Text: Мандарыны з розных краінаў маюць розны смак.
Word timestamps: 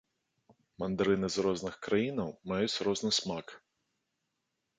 Мандарыны 0.83 1.29
з 1.35 1.45
розных 1.47 1.75
краінаў 1.89 2.29
маюць 2.53 2.81
розны 2.89 3.11
смак. 3.19 3.47